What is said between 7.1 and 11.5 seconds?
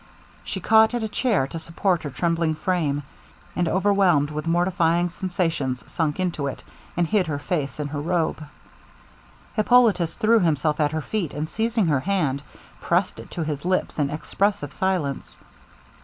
her face in her robe. Hippolitus threw himself at her feet, and